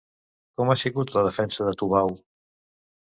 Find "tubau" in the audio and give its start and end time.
1.83-2.11